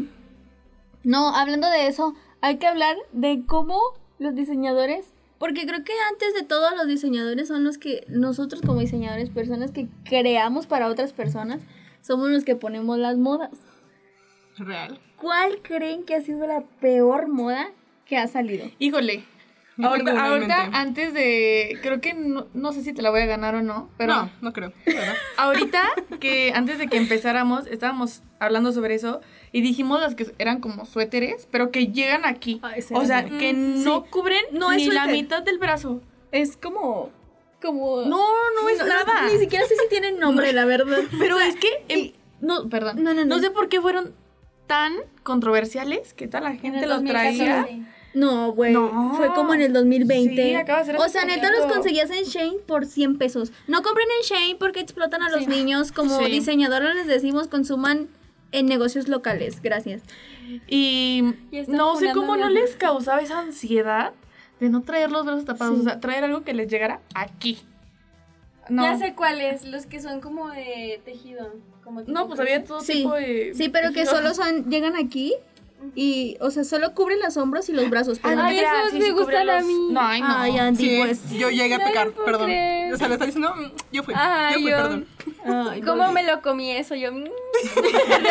No, 1.02 1.34
hablando 1.34 1.68
de 1.70 1.86
eso, 1.86 2.14
hay 2.40 2.56
que 2.56 2.66
hablar 2.66 2.96
de 3.12 3.44
cómo 3.46 3.78
los 4.18 4.34
diseñadores. 4.34 5.12
Porque 5.38 5.66
creo 5.66 5.84
que 5.84 5.92
antes 6.10 6.32
de 6.32 6.44
todo 6.44 6.74
los 6.74 6.86
diseñadores 6.86 7.48
son 7.48 7.62
los 7.62 7.76
que 7.76 8.06
nosotros 8.08 8.62
como 8.62 8.80
diseñadores, 8.80 9.28
personas 9.28 9.70
que 9.70 9.86
creamos 10.04 10.66
para 10.66 10.88
otras 10.88 11.12
personas, 11.12 11.60
somos 12.00 12.30
los 12.30 12.44
que 12.44 12.56
ponemos 12.56 12.98
las 12.98 13.18
modas. 13.18 13.50
Real. 14.58 14.98
¿Cuál 15.16 15.60
creen 15.62 16.04
que 16.04 16.14
ha 16.14 16.20
sido 16.20 16.46
la 16.46 16.62
peor 16.80 17.28
moda 17.28 17.70
que 18.04 18.16
ha 18.16 18.26
salido? 18.26 18.66
Híjole. 18.78 19.24
Ahorita, 19.82 20.70
antes 20.72 21.12
de. 21.12 21.78
Creo 21.82 22.00
que 22.00 22.14
no, 22.14 22.46
no 22.54 22.72
sé 22.72 22.82
si 22.82 22.94
te 22.94 23.02
la 23.02 23.10
voy 23.10 23.20
a 23.20 23.26
ganar 23.26 23.54
o 23.54 23.62
no, 23.62 23.90
pero. 23.98 24.14
no, 24.14 24.30
no 24.40 24.52
creo. 24.52 24.72
¿verdad? 24.86 25.14
Ahorita 25.36 25.82
que 26.18 26.52
antes 26.54 26.78
de 26.78 26.86
que 26.86 26.96
empezáramos, 26.96 27.66
estábamos 27.66 28.22
hablando 28.38 28.72
sobre 28.72 28.94
eso 28.94 29.20
y 29.52 29.60
dijimos 29.60 30.00
las 30.00 30.14
que 30.14 30.32
eran 30.38 30.60
como 30.60 30.86
suéteres, 30.86 31.46
pero 31.50 31.70
que 31.70 31.88
llegan 31.88 32.24
aquí. 32.24 32.60
Ah, 32.62 32.74
o 32.94 33.04
sea, 33.04 33.26
que 33.26 33.52
no 33.52 34.06
cubren 34.06 34.42
No 34.52 34.72
es 34.72 34.78
ni 34.78 34.90
la 34.90 35.06
mitad 35.06 35.42
del 35.42 35.58
brazo. 35.58 36.00
Es 36.32 36.56
como. 36.56 37.10
como. 37.60 38.02
No, 38.02 38.26
no 38.54 38.68
es 38.70 38.78
nada. 38.78 39.30
Ni 39.30 39.38
siquiera 39.38 39.66
sé 39.66 39.76
si 39.76 39.88
tienen 39.90 40.18
nombre, 40.18 40.54
la 40.54 40.64
verdad. 40.64 41.02
Pero 41.18 41.38
es 41.38 41.56
que 41.56 42.14
no, 42.40 42.68
perdón. 42.68 43.02
No, 43.02 43.12
no, 43.12 43.24
no. 43.24 43.36
No 43.36 43.38
sé 43.40 43.50
por 43.50 43.68
qué 43.68 43.80
fueron 43.80 44.14
tan 44.66 44.94
controversiales 45.22 46.14
que 46.14 46.26
toda 46.26 46.40
la 46.42 46.50
En 46.50 46.58
gente 46.60 46.86
los 46.86 47.04
traía. 47.04 47.56
2014. 47.62 47.96
No, 48.14 48.52
güey. 48.52 48.72
No. 48.72 49.12
Fue 49.16 49.28
como 49.34 49.52
en 49.52 49.60
el 49.60 49.72
2020. 49.74 50.42
Sí, 50.42 50.54
acaba 50.54 50.78
de 50.78 50.86
ser 50.86 50.96
o 50.96 51.08
sea, 51.08 51.26
neta 51.26 51.50
los 51.50 51.66
conseguías 51.70 52.10
en 52.10 52.24
Shane 52.24 52.58
por 52.66 52.86
100 52.86 53.18
pesos. 53.18 53.52
No 53.66 53.82
compren 53.82 54.06
en 54.20 54.24
Shane 54.26 54.56
porque 54.58 54.80
explotan 54.80 55.22
a 55.22 55.28
los 55.30 55.40
Sí. 55.40 55.46
niños. 55.50 55.92
Como 55.92 56.18
Sí. 56.18 56.24
diseñadores 56.30 56.94
les 56.94 57.06
decimos, 57.06 57.48
consuman 57.48 58.08
en 58.52 58.66
negocios 58.66 59.08
locales. 59.08 59.60
Gracias. 59.60 60.02
Y 60.66 61.24
no 61.68 61.96
sé 61.96 62.12
cómo 62.14 62.36
no 62.36 62.48
les 62.48 62.76
causaba 62.76 63.20
esa 63.20 63.38
ansiedad 63.40 64.12
de 64.60 64.70
no 64.70 64.80
traer 64.82 65.10
los 65.10 65.26
brazos 65.26 65.44
tapados, 65.44 65.74
Sí. 65.74 65.80
o 65.82 65.84
sea, 65.84 66.00
traer 66.00 66.24
algo 66.24 66.42
que 66.42 66.54
les 66.54 66.68
llegara 66.70 67.00
aquí. 67.14 67.58
No, 68.68 68.82
Ya 68.84 68.98
sé 68.98 69.14
cuáles, 69.14 69.64
los 69.64 69.86
que 69.86 70.00
son 70.00 70.20
como 70.20 70.48
de 70.50 71.00
tejido. 71.04 71.52
Como 71.84 72.00
tipo 72.02 72.12
no 72.12 72.26
pues 72.26 72.40
había 72.40 72.64
todo 72.64 72.80
Sí. 72.80 72.94
tipo 72.94 73.14
de... 73.14 73.52
Sí, 73.54 73.68
pero 73.68 73.92
que 73.92 74.06
solo 74.06 74.34
son, 74.34 74.68
llegan 74.68 74.96
aquí 74.96 75.34
y, 75.94 76.36
o 76.40 76.50
sea, 76.50 76.64
solo 76.64 76.94
cubren 76.94 77.20
los 77.20 77.36
hombros 77.36 77.68
y 77.68 77.72
los 77.72 77.88
brazos. 77.90 78.18
pero 78.20 78.42
Ay, 78.42 78.56
no- 78.56 78.62
esos 78.62 78.72
Ah, 78.74 78.88
sí, 78.90 78.98
me 78.98 79.04
sí, 79.04 79.10
gustan 79.12 79.48
a 79.50 79.60
mí. 79.60 79.88
No, 79.92 80.00
ay, 80.00 80.20
no. 80.20 80.26
Ay, 80.36 80.58
Andy, 80.58 80.84
Sí, 80.88 80.96
pues. 81.04 81.30
yo 81.30 81.48
llegué 81.50 81.74
a 81.74 81.78
No 81.78 81.84
pecar, 81.84 82.10
perdón. 82.10 82.46
creer. 82.46 82.92
O 82.92 82.96
sea, 82.96 83.06
le 83.06 83.14
está 83.14 83.26
diciendo, 83.26 83.54
mm, 83.54 83.70
yo 83.92 84.02
fui, 84.02 84.14
Ay, 84.16 84.54
yo 84.54 84.60
fui, 84.62 84.70
yo- 84.70 84.76
perdón. 84.78 85.06
Ay, 85.70 85.80
¿Cómo 85.82 86.02
no. 86.04 86.12
me 86.12 86.24
lo 86.24 86.42
comí 86.42 86.72
eso? 86.72 86.96
Yo. 86.96 87.12
mm, 87.12 87.24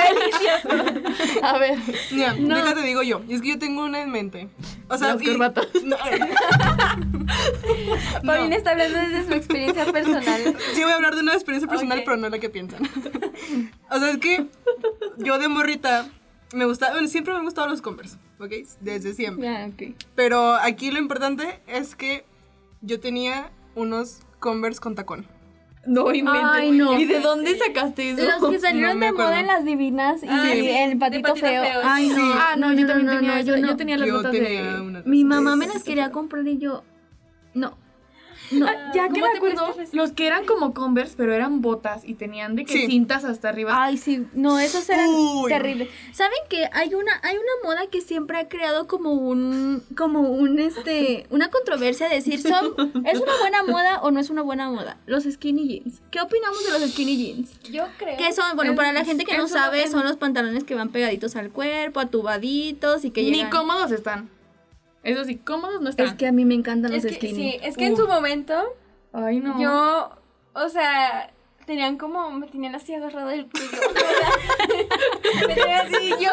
A 1.44 1.58
ver, 1.58 1.78
Mira, 2.12 2.34
déjate 2.34 2.82
digo 2.82 3.04
yo, 3.04 3.22
y 3.28 3.36
es 3.36 3.42
que 3.42 3.50
yo 3.50 3.60
tengo 3.60 3.84
una 3.84 4.02
en 4.02 4.12
mente. 4.12 4.50
O 4.90 4.98
sea, 4.98 5.14
Las 5.14 5.22
y- 5.22 5.26
corbatas. 5.26 5.68
No, 5.84 5.96
Paulina 8.26 8.56
está 8.56 8.72
hablando 8.72 8.98
desde 9.00 9.26
su 9.26 9.34
experiencia 9.34 9.92
personal. 9.92 10.56
sí 10.74 10.84
voy 10.84 10.92
a 10.92 10.96
hablar 10.96 11.16
de 11.16 11.22
una 11.22 11.34
experiencia 11.34 11.70
personal, 11.70 12.02
pero 12.06 12.18
no 12.18 12.30
la 12.30 12.40
que 12.40 12.50
piensan. 12.50 12.84
o 13.90 14.00
sea, 14.00 14.10
es 14.12 14.18
que 14.18 14.48
yo 15.18 15.38
de 15.40 15.48
morrita 15.48 16.08
me 16.54 16.66
gustaba, 16.66 16.94
bueno, 16.94 17.08
siempre 17.08 17.34
me 17.34 17.40
han 17.40 17.46
gustado 17.46 17.68
los 17.68 17.82
Converse, 17.82 18.18
¿ok? 18.40 18.52
Desde 18.80 19.14
siempre. 19.14 19.46
Ya, 19.46 19.68
ok. 19.72 19.96
Pero 20.16 20.56
aquí 20.56 20.92
lo 20.92 21.00
importante 21.00 21.62
es 21.68 21.96
que 21.96 22.26
yo 22.82 23.00
tenía 23.00 23.52
unos 23.76 24.20
Converse 24.40 24.80
con 24.80 24.96
tacón. 24.96 25.28
No 25.86 26.14
inventes. 26.14 26.44
Ay, 26.52 26.72
no. 26.72 27.00
¿Y 27.00 27.06
de 27.06 27.20
dónde 27.20 27.58
sacaste 27.58 28.12
eso? 28.12 28.24
Los 28.40 28.50
que 28.52 28.60
salieron 28.68 29.00
No 29.00 29.06
de 29.06 29.12
moda 29.12 29.40
en 29.40 29.48
las 29.48 29.66
divinas 29.66 30.24
y 30.24 30.28
Ah, 30.30 30.50
sí. 30.52 30.68
el 30.70 30.98
patito, 30.98 31.36
feo. 31.36 31.64
feo, 31.64 31.82
Ay, 31.84 32.10
sí. 32.10 32.16
no. 32.16 32.34
Ah, 32.34 32.56
no, 32.58 32.74
yo 32.74 32.88
también 32.88 33.10
tenía, 33.20 33.42
yo 33.42 33.58
yo 33.58 33.76
tenía 33.76 33.98
las 33.98 34.12
botas 34.12 34.32
de... 34.32 34.80
una 34.82 35.02
Mi 35.06 35.24
mamá 35.24 35.56
me 35.56 35.68
las 35.68 35.84
quería 35.84 36.12
comprar 36.12 36.48
y 36.48 36.58
yo, 36.58 36.84
no. 37.54 37.78
No, 38.52 38.68
Ah, 38.68 38.92
ya 38.94 39.08
que 39.10 39.20
¿Cómo 39.22 39.32
me 39.32 39.38
acuerdo, 39.38 39.76
los 39.94 40.12
que 40.12 40.28
eran 40.28 40.46
como 40.46 40.74
Converse, 40.74 41.16
pero 41.18 41.34
eran 41.34 41.62
botas 41.62 42.04
y 42.06 42.14
tenían 42.16 42.56
de 42.56 42.66
que 42.66 42.74
Sí. 42.74 42.86
cintas 42.88 43.24
hasta 43.26 43.50
arriba. 43.50 43.72
Ay, 43.84 43.98
sí, 43.98 44.26
no, 44.34 44.60
esos 44.60 44.88
eran 44.90 45.10
Uy. 45.10 45.50
terribles. 45.50 45.90
¿Saben 46.12 46.38
que 46.50 46.70
hay 46.74 46.94
una 46.94 47.12
hay 47.24 47.36
una 47.36 47.52
moda 47.70 47.88
que 47.90 48.02
siempre 48.02 48.38
ha 48.38 48.48
creado 48.48 48.88
como 48.88 49.14
un 49.14 49.84
como 49.98 50.22
un 50.22 50.60
este 50.60 51.26
una 51.30 51.50
controversia 51.50 52.08
de 52.10 52.16
decir 52.16 52.42
son 52.42 52.76
es 53.06 53.20
una 53.20 53.38
buena 53.40 53.64
moda 53.64 54.00
o 54.02 54.12
no 54.12 54.20
es 54.20 54.30
una 54.30 54.42
buena 54.42 54.70
moda? 54.70 54.98
Los 55.06 55.24
skinny 55.24 55.68
jeans. 55.68 56.02
¿Qué 56.12 56.22
opinamos 56.22 56.64
de 56.66 56.80
los 56.80 56.90
skinny 56.92 57.18
jeans? 57.18 57.60
Yo 57.72 57.86
creo. 57.98 58.18
Que 58.18 58.32
son, 58.34 58.56
bueno, 58.56 58.76
para 58.76 58.94
la 58.94 59.04
gente 59.06 59.26
que 59.26 59.38
no 59.38 59.48
sabe, 59.48 59.88
son 59.88 60.04
los 60.04 60.18
pantalones 60.18 60.64
que 60.64 60.76
van 60.76 60.90
pegaditos 60.90 61.36
al 61.36 61.50
cuerpo, 61.52 62.00
atubaditos 62.00 63.06
y 63.06 63.12
que 63.12 63.24
Ni 63.24 63.32
llegan 63.32 63.50
cómodos 63.52 63.92
están. 63.92 64.30
Eso 65.06 65.24
sí, 65.24 65.38
cómodos 65.38 65.82
no 65.82 65.90
están. 65.90 66.08
Es 66.08 66.14
que 66.16 66.28
a 66.28 66.32
mí 66.32 66.44
me 66.46 66.56
encantan 66.56 66.92
los 66.92 67.06
Es 67.06 67.18
que, 67.18 67.28
skinny. 67.28 67.52
sí, 67.52 67.60
es 67.64 67.78
que 67.78 67.86
en 67.86 67.96
su 67.96 68.08
momento 68.08 68.62
Ay, 69.14 69.40
no. 69.40 69.60
yo, 69.62 70.10
o 70.54 70.70
sea, 70.70 71.32
tenían 71.66 71.98
como, 71.98 72.32
me 72.32 72.48
tenían 72.48 72.76
así 72.76 72.94
agarrado 72.94 73.28
del 73.30 73.48
cuello. 73.50 73.70
Me 75.48 75.54
tenían 75.56 75.88
así, 75.88 76.10
yo, 76.10 76.32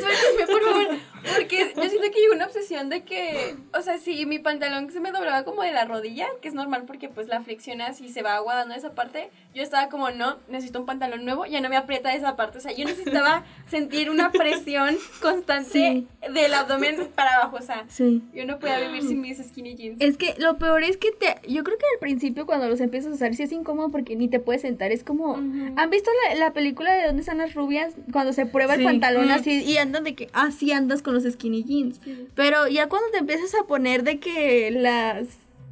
suélteme, 0.00 0.46
por 0.50 0.62
favor. 0.62 0.86
Porque 1.22 1.72
yo 1.76 1.82
siento 1.88 2.10
que 2.12 2.20
llegó 2.20 2.34
una 2.34 2.46
obsesión 2.46 2.88
de 2.88 3.02
que, 3.04 3.56
o 3.76 3.82
sea, 3.82 3.98
si 3.98 4.24
mi 4.26 4.38
pantalón 4.38 4.90
se 4.90 5.00
me 5.00 5.12
doblaba 5.12 5.44
como 5.44 5.62
de 5.62 5.72
la 5.72 5.84
rodilla, 5.84 6.26
que 6.40 6.48
es 6.48 6.54
normal 6.54 6.84
porque 6.86 7.08
pues 7.08 7.28
la 7.28 7.40
flexionas 7.42 8.00
y 8.00 8.08
se 8.10 8.22
va 8.22 8.34
aguadando 8.36 8.74
esa 8.74 8.94
parte, 8.94 9.30
yo 9.54 9.62
estaba 9.62 9.88
como, 9.88 10.10
no, 10.10 10.38
necesito 10.48 10.80
un 10.80 10.86
pantalón 10.86 11.24
nuevo, 11.24 11.46
ya 11.46 11.60
no 11.60 11.68
me 11.68 11.76
aprieta 11.76 12.14
esa 12.14 12.36
parte. 12.36 12.58
O 12.58 12.60
sea, 12.60 12.72
yo 12.72 12.84
necesitaba 12.84 13.44
sentir 13.68 14.10
una 14.10 14.30
presión 14.32 14.96
constante 15.20 15.70
Sí. 15.70 16.06
del 16.32 16.54
abdomen 16.54 17.08
para 17.14 17.34
abajo, 17.36 17.56
o 17.56 17.62
sea. 17.62 17.84
Sí. 17.88 18.22
Yo 18.32 18.44
no 18.46 18.58
podía 18.58 18.78
vivir 18.80 19.02
sin 19.02 19.20
mis 19.20 19.38
skinny 19.38 19.74
jeans. 19.76 20.00
Es 20.00 20.16
que 20.16 20.34
lo 20.38 20.58
peor 20.58 20.82
es 20.82 20.96
que 20.96 21.10
te, 21.12 21.36
yo 21.48 21.62
creo 21.64 21.78
que 21.78 21.84
al 21.94 21.98
principio 22.00 22.46
cuando 22.46 22.68
los 22.68 22.80
empiezas 22.80 23.12
a 23.12 23.14
usar 23.14 23.34
sí 23.34 23.42
es 23.42 23.52
incómodo 23.52 23.90
porque 23.90 24.16
ni 24.16 24.28
te 24.28 24.40
puedes 24.40 24.62
sentar, 24.62 24.92
es 24.92 25.04
como, 25.04 25.32
Ujú. 25.32 25.74
¿han 25.76 25.90
visto 25.90 26.10
la, 26.28 26.34
la 26.36 26.52
película 26.52 26.94
de 26.94 27.06
dónde 27.06 27.20
están 27.20 27.38
las 27.38 27.54
rubias? 27.54 27.94
Cuando 28.12 28.32
se 28.32 28.46
prueba 28.46 28.74
Sí. 28.74 28.80
el 28.80 28.86
pantalón 28.86 29.28
Mm. 29.28 29.32
así 29.32 29.62
y 29.62 29.76
andan 29.78 30.04
de 30.04 30.14
que 30.14 30.28
así 30.32 30.72
andas 30.72 31.02
con 31.02 31.09
los 31.14 31.24
skinny 31.24 31.62
jeans. 31.64 32.00
Pero 32.34 32.68
ya 32.68 32.88
cuando 32.88 33.08
te 33.10 33.18
empiezas 33.18 33.54
a 33.54 33.64
poner 33.66 34.02
de 34.04 34.18
que 34.20 34.70
las 34.70 35.26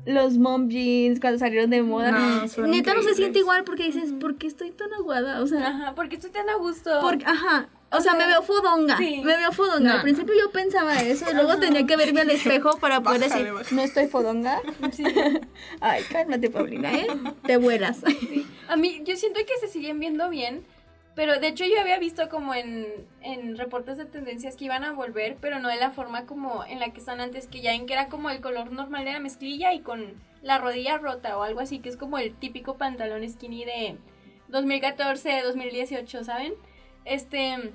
los 0.06 0.38
mom 0.38 0.68
jeans 0.70 1.20
cuando 1.20 1.38
salieron 1.38 1.68
de 1.68 1.82
moda, 1.82 2.12
No, 2.12 2.66
neta 2.66 2.94
no 2.94 3.02
se 3.02 3.14
siente 3.14 3.40
igual 3.40 3.64
porque 3.64 3.84
dices, 3.84 4.12
¿por 4.18 4.36
qué 4.36 4.46
estoy 4.46 4.70
tan 4.70 4.92
aguada? 4.94 5.42
O 5.42 5.46
sea, 5.46 5.68
Ajá, 5.68 5.94
porque 5.94 6.16
estoy 6.16 6.30
tan 6.30 6.48
a 6.48 6.54
gusto. 6.54 6.98
porque, 7.02 7.24
ajá. 7.26 7.68
O, 7.90 7.96
O 7.96 8.00
sea, 8.00 8.12
sea, 8.12 8.20
me 8.20 8.26
veo 8.26 8.42
fodonga. 8.42 8.96
sí. 8.98 9.20
Me 9.24 9.36
veo 9.36 9.50
fodonga. 9.52 9.80
No. 9.80 9.92
Al 9.96 10.02
principio 10.02 10.34
yo 10.38 10.50
pensaba 10.50 10.94
eso. 11.02 11.24
Y 11.30 11.34
luego 11.34 11.58
tenía 11.58 11.86
que 11.86 11.96
verme 11.96 12.20
al 12.22 12.30
espejo 12.38 12.78
para 12.78 13.02
poder 13.02 13.20
Bájale, 13.20 13.44
decir, 13.44 13.54
bájale. 13.54 13.76
no 13.76 13.82
estoy 13.82 14.06
fodonga. 14.06 14.60
Sí. 14.92 15.04
Ay, 15.80 16.02
cálmate, 16.10 16.48
Paulina, 16.50 16.92
¿eh? 16.94 17.06
Te 17.44 17.56
vuelas. 17.58 18.00
A 18.68 18.76
mí, 18.76 19.02
yo 19.04 19.16
siento 19.16 19.40
que 19.40 19.66
se 19.66 19.70
siguen 19.72 20.00
viendo 20.00 20.28
bien, 20.30 20.62
pero 21.18 21.40
de 21.40 21.48
hecho 21.48 21.64
yo 21.64 21.80
había 21.80 21.98
visto 21.98 22.28
como 22.28 22.54
en, 22.54 22.86
en 23.22 23.58
reportes 23.58 23.96
de 23.98 24.04
tendencias 24.04 24.54
que 24.54 24.66
iban 24.66 24.84
a 24.84 24.92
volver, 24.92 25.36
pero 25.40 25.58
no 25.58 25.66
de 25.66 25.74
la 25.74 25.90
forma 25.90 26.26
como 26.26 26.64
en 26.64 26.78
la 26.78 26.92
que 26.92 27.00
están 27.00 27.20
antes, 27.20 27.48
que 27.48 27.60
ya 27.60 27.74
en 27.74 27.86
que 27.86 27.94
era 27.94 28.06
como 28.06 28.30
el 28.30 28.40
color 28.40 28.70
normal 28.70 29.04
de 29.04 29.14
la 29.14 29.18
mezclilla 29.18 29.72
y 29.72 29.80
con 29.80 30.14
la 30.42 30.58
rodilla 30.58 30.96
rota 30.96 31.36
o 31.36 31.42
algo 31.42 31.58
así, 31.58 31.80
que 31.80 31.88
es 31.88 31.96
como 31.96 32.18
el 32.18 32.36
típico 32.36 32.76
pantalón 32.76 33.28
skinny 33.28 33.64
de 33.64 33.96
2014, 34.46 35.42
2018, 35.42 36.22
¿saben? 36.22 36.54
Este, 37.04 37.72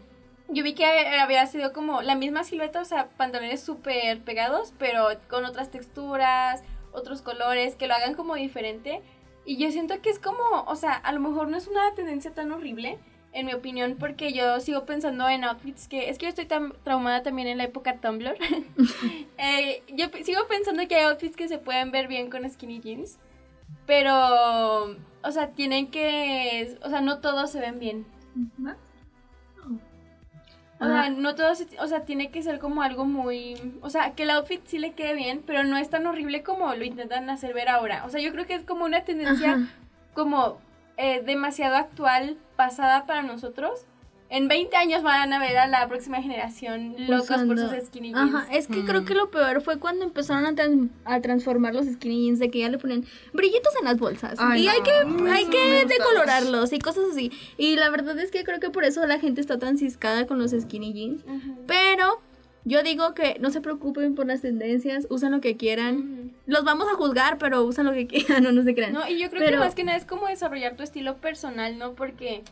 yo 0.47 0.63
vi 0.63 0.73
que 0.73 0.85
había 0.85 1.45
sido 1.45 1.73
como 1.73 2.01
la 2.01 2.15
misma 2.15 2.45
silueta, 2.45 2.79
o 2.79 2.85
sea, 2.85 3.09
pantalones 3.17 3.62
súper 3.62 4.21
pegados, 4.21 4.73
pero 4.79 5.09
con 5.29 5.43
otras 5.43 5.69
texturas, 5.69 6.63
otros 6.93 7.21
colores, 7.21 7.75
que 7.75 7.88
lo 7.88 7.93
hagan 7.93 8.13
como 8.13 8.35
diferente. 8.35 9.01
Y 9.43 9.57
yo 9.57 9.69
siento 9.69 10.01
que 10.01 10.12
es 10.12 10.19
como, 10.19 10.63
o 10.65 10.75
sea, 10.77 10.93
a 10.93 11.12
lo 11.12 11.19
mejor 11.19 11.50
no 11.50 11.57
es 11.57 11.67
una 11.67 11.93
tendencia 11.93 12.33
tan 12.33 12.53
horrible, 12.53 13.00
en 13.33 13.45
mi 13.47 13.53
opinión, 13.53 13.95
porque 13.99 14.31
yo 14.31 14.59
sigo 14.59 14.85
pensando 14.85 15.27
en 15.27 15.43
outfits 15.43 15.87
que, 15.87 16.09
es 16.09 16.17
que 16.17 16.25
yo 16.25 16.29
estoy 16.29 16.45
tan 16.45 16.73
traumada 16.83 17.23
también 17.23 17.47
en 17.47 17.57
la 17.57 17.63
época 17.65 17.97
Tumblr. 17.97 18.35
Eh, 19.37 19.83
yo 19.95 20.05
sigo 20.23 20.47
pensando 20.47 20.87
que 20.87 20.95
hay 20.95 21.03
outfits 21.05 21.35
que 21.35 21.47
se 21.47 21.57
pueden 21.57 21.91
ver 21.91 22.07
bien 22.07 22.29
con 22.29 22.47
skinny 22.49 22.79
jeans, 22.79 23.17
pero, 23.85 24.15
o 25.23 25.31
sea, 25.31 25.49
tienen 25.49 25.87
que, 25.91 26.77
o 26.83 26.89
sea, 26.89 27.01
no 27.01 27.19
todos 27.19 27.49
se 27.51 27.59
ven 27.59 27.79
bien. 27.79 28.05
O 30.79 30.85
sea, 30.85 31.03
Ah. 31.03 31.09
no 31.09 31.35
todo, 31.35 31.55
se- 31.55 31.79
o 31.79 31.87
sea, 31.87 32.03
tiene 32.03 32.29
que 32.29 32.41
ser 32.43 32.59
como 32.59 32.81
algo 32.81 33.05
muy, 33.05 33.55
o 33.81 33.89
sea, 33.89 34.13
que 34.15 34.23
el 34.23 34.31
outfit 34.31 34.61
sí 34.65 34.79
le 34.79 34.91
quede 34.93 35.13
bien, 35.13 35.41
pero 35.45 35.63
no 35.63 35.77
es 35.77 35.89
tan 35.89 36.05
horrible 36.07 36.43
como 36.43 36.73
lo 36.75 36.83
intentan 36.83 37.29
hacer 37.29 37.53
ver 37.53 37.69
ahora. 37.69 38.03
O 38.05 38.09
sea, 38.09 38.19
yo 38.21 38.31
creo 38.33 38.45
que 38.45 38.55
es 38.55 38.63
como 38.63 38.83
una 38.85 39.03
tendencia 39.05 39.53
Ajá. 39.53 39.67
como 40.13 40.59
eh, 40.97 41.21
demasiado 41.25 41.75
actual, 41.75 42.38
pasada 42.55 43.05
para 43.05 43.23
nosotros. 43.23 43.85
En 44.29 44.47
20 44.47 44.75
años 44.77 45.03
van 45.03 45.31
a 45.31 45.38
ver 45.38 45.55
a 45.59 45.67
la 45.67 45.88
próxima 45.88 46.19
generación 46.19 46.95
locos 47.07 47.27
por 47.45 47.59
sus 47.59 47.71
skinny 47.85 48.13
jeans. 48.15 48.33
Ajá, 48.33 48.47
es 48.51 48.65
que 48.67 48.77
Mm. 48.77 48.85
creo 48.88 49.05
que 49.05 49.13
lo 49.13 49.29
peor 49.29 49.62
fue 49.62 49.77
cuando 49.77 50.03
empezaron 50.05 50.47
a, 50.47 50.53
tran- 50.53 50.89
a 51.05 51.21
transformar 51.21 51.75
los 51.75 51.85
skinny 51.85 52.23
jeans 52.25 52.39
de 52.39 52.50
que 52.50 52.59
ya 52.59 52.69
le 52.69 52.79
ponen 52.79 53.05
brillitos 53.31 53.71
en 53.79 53.85
las 53.85 54.00
bolsas 54.00 54.39
Ay, 54.39 54.63
y 54.63 54.65
no. 54.65 54.71
hay 54.71 54.81
que 54.81 55.29
hay 55.29 55.45
que 55.45 55.85
decolorarlos 55.85 56.73
y 56.73 56.79
cosas 56.79 57.03
así. 57.12 57.31
Y 57.57 57.75
la 57.75 57.91
verdad 57.91 58.17
es 58.17 58.31
que 58.31 58.43
creo 58.43 58.59
que 58.59 58.71
por 58.71 58.85
eso 58.85 59.05
la 59.05 59.19
gente 59.19 59.39
está 59.39 59.59
tan 59.59 59.77
ciscada 59.77 60.25
con 60.25 60.39
los 60.39 60.50
skinny 60.50 60.93
jeans. 60.93 61.23
Ujú. 61.25 61.65
Pero 61.67 62.19
yo 62.65 62.82
digo 62.84 63.13
que 63.13 63.38
no 63.39 63.50
se 63.50 63.62
preocupen 63.62 64.15
por 64.15 64.25
las 64.25 64.41
tendencias, 64.41 65.08
usan 65.10 65.32
lo 65.32 65.41
que 65.41 65.58
quieran. 65.58 66.32
Los 66.46 66.63
vamos 66.63 66.88
a 66.91 66.96
juzgar, 66.96 67.38
pero 67.38 67.63
usan 67.63 67.86
lo 67.86 67.91
que 67.93 68.08
quieran, 68.08 68.43
no, 68.43 68.51
no 68.51 68.63
se 68.63 68.74
crean. 68.75 68.93
No, 68.93 69.08
y 69.08 69.20
yo 69.20 69.29
creo 69.29 69.41
Pero- 69.41 69.58
que 69.60 69.65
más 69.65 69.75
que 69.75 69.84
nada 69.84 69.98
es 69.98 70.05
como 70.05 70.27
desarrollar 70.27 70.75
tu 70.75 70.84
estilo 70.84 71.17
personal, 71.17 71.77
¿no? 71.77 71.93
Porque, 71.93 72.43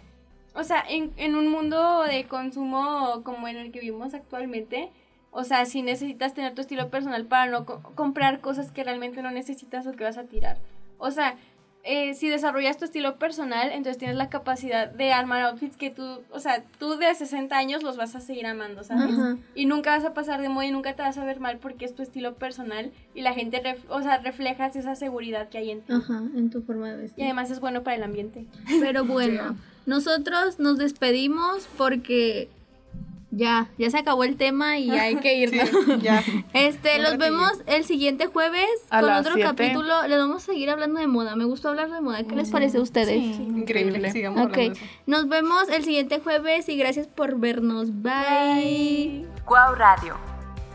o 0.53 0.63
sea, 0.63 0.83
en, 0.89 1.11
en 1.17 1.35
un 1.35 1.47
mundo 1.49 2.03
de 2.03 2.25
consumo 2.25 3.21
como 3.23 3.47
en 3.47 3.57
el 3.57 3.71
que 3.71 3.79
vivimos 3.79 4.13
actualmente, 4.13 4.89
o 5.31 5.45
sea, 5.45 5.65
si 5.65 5.81
necesitas 5.81 6.33
tener 6.33 6.53
tu 6.55 6.61
estilo 6.61 6.89
personal 6.89 7.25
para 7.25 7.49
no 7.49 7.65
co- 7.65 7.81
comprar 7.95 8.41
cosas 8.41 8.69
que 8.71 8.83
realmente 8.83 9.21
no 9.21 9.31
necesitas 9.31 9.87
o 9.87 9.93
que 9.93 10.03
vas 10.03 10.17
a 10.17 10.25
tirar. 10.25 10.57
O 10.97 11.09
sea, 11.09 11.35
eh, 11.83 12.13
si 12.13 12.29
desarrollas 12.29 12.77
tu 12.77 12.85
estilo 12.85 13.17
personal, 13.17 13.69
entonces 13.71 13.97
tienes 13.97 14.15
la 14.17 14.29
capacidad 14.29 14.87
de 14.89 15.11
armar 15.13 15.41
outfits 15.43 15.77
que 15.77 15.89
tú, 15.89 16.21
o 16.29 16.39
sea, 16.39 16.63
tú 16.79 16.95
de 16.97 17.13
60 17.13 17.57
años 17.57 17.81
los 17.83 17.97
vas 17.97 18.15
a 18.15 18.21
seguir 18.21 18.45
amando, 18.45 18.83
¿sabes? 18.83 19.15
Y 19.55 19.65
nunca 19.65 19.91
vas 19.91 20.05
a 20.05 20.13
pasar 20.13 20.41
de 20.41 20.49
moda 20.49 20.65
y 20.65 20.71
nunca 20.71 20.95
te 20.95 21.01
vas 21.01 21.17
a 21.17 21.25
ver 21.25 21.39
mal 21.39 21.57
porque 21.57 21.85
es 21.85 21.95
tu 21.95 22.03
estilo 22.03 22.35
personal 22.35 22.91
y 23.15 23.21
la 23.21 23.33
gente, 23.33 23.61
ref- 23.63 23.85
o 23.89 24.01
sea, 24.01 24.17
reflejas 24.19 24.75
esa 24.75 24.95
seguridad 24.95 25.49
que 25.49 25.57
hay 25.57 25.71
en 25.71 25.81
ti. 25.81 25.93
Ajá, 25.93 26.21
en 26.35 26.49
tu 26.49 26.61
forma 26.61 26.89
de 26.91 26.97
vestir. 26.97 27.19
Y 27.23 27.25
además 27.25 27.49
es 27.51 27.59
bueno 27.59 27.81
para 27.83 27.95
el 27.97 28.03
ambiente. 28.03 28.45
Pero 28.79 29.03
bueno, 29.05 29.55
nosotros 29.85 30.59
nos 30.59 30.77
despedimos 30.77 31.67
porque 31.77 32.47
ya, 33.31 33.69
ya 33.77 33.89
se 33.89 33.97
acabó 33.97 34.23
el 34.23 34.35
tema 34.37 34.77
y 34.77 34.91
hay 34.91 35.15
que 35.17 35.35
irnos. 35.37 35.69
ya. 36.01 36.23
Este, 36.53 36.99
los 37.01 37.17
vemos 37.17 37.51
el 37.65 37.85
siguiente 37.85 38.27
jueves 38.27 38.67
A 38.89 39.01
con 39.01 39.09
otro 39.11 39.33
siete. 39.35 39.47
capítulo. 39.49 40.07
Les 40.07 40.17
vamos 40.17 40.43
a 40.43 40.45
seguir 40.47 40.69
hablando 40.69 40.99
de 40.99 41.07
moda. 41.07 41.35
Me 41.35 41.45
gustó 41.45 41.69
hablar 41.69 41.89
de 41.91 42.01
moda. 42.01 42.23
¿Qué 42.23 42.35
les 42.35 42.49
parece 42.49 42.77
a 42.77 42.81
ustedes? 42.81 43.17
Increíble. 43.39 44.11
Sigamos 44.11 44.45
Ok, 44.45 44.51
hablando 44.53 44.73
de 44.79 44.79
eso. 44.85 44.91
nos 45.07 45.27
vemos 45.29 45.69
el 45.69 45.83
siguiente 45.83 46.19
jueves 46.19 46.67
y 46.69 46.77
gracias 46.77 47.07
por 47.07 47.39
vernos. 47.39 47.89
Bye. 48.01 49.25
Cuau 49.45 49.75
Radio. 49.75 50.15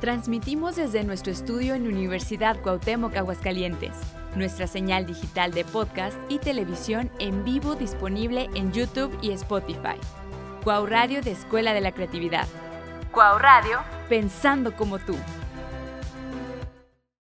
Transmitimos 0.01 0.77
desde 0.77 1.05
nuestro 1.05 1.33
estudio 1.33 1.75
en 1.75 1.87
Universidad 1.87 2.61
Cuauhtémoc, 2.63 3.17
Aguascalientes. 3.17 3.93
Nuestra 4.35 4.67
señal 4.67 5.07
digital 5.07 5.53
de 5.53 5.65
podcast 5.65 6.17
y 6.29 6.39
televisión 6.39 7.11
en 7.19 7.45
vivo 7.45 7.75
disponible 7.75 8.51
en 8.55 8.73
YouTube 8.73 9.17
y 9.23 9.31
Spotify. 9.31 9.97
Cuau 10.67 10.85
Radio 10.85 11.23
de 11.23 11.31
Escuela 11.31 11.75
de 11.75 11.81
la 11.81 11.93
Creatividad. 11.93 12.49
Cuau 13.13 13.39
Radio, 13.39 13.79
pensando 14.09 14.75
como 14.75 14.99
tú. 14.99 15.17